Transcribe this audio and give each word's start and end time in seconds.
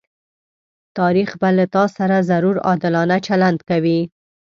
تاريخ 0.99 1.29
به 1.41 1.49
له 1.57 1.65
تاسره 1.75 2.17
ضرور 2.31 2.55
عادلانه 2.67 3.17
چلند 3.27 3.59
کوي. 3.69 3.99